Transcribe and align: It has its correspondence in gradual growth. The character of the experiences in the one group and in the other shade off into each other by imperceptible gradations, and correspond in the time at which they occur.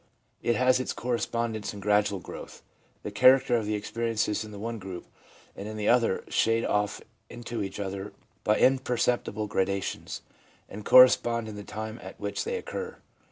It 0.41 0.55
has 0.55 0.79
its 0.79 0.93
correspondence 0.93 1.75
in 1.75 1.79
gradual 1.79 2.17
growth. 2.17 2.63
The 3.03 3.11
character 3.11 3.55
of 3.55 3.67
the 3.67 3.75
experiences 3.75 4.43
in 4.43 4.49
the 4.49 4.57
one 4.57 4.79
group 4.79 5.05
and 5.55 5.67
in 5.67 5.77
the 5.77 5.89
other 5.89 6.23
shade 6.27 6.65
off 6.65 7.01
into 7.29 7.61
each 7.61 7.79
other 7.79 8.11
by 8.43 8.57
imperceptible 8.57 9.45
gradations, 9.45 10.23
and 10.67 10.83
correspond 10.83 11.47
in 11.47 11.55
the 11.55 11.63
time 11.63 11.99
at 12.01 12.19
which 12.19 12.45
they 12.45 12.57
occur. 12.57 12.97